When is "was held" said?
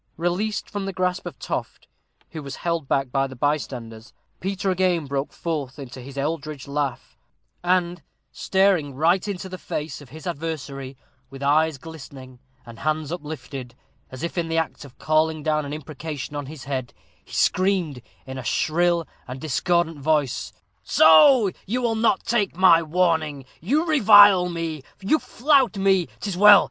2.41-2.87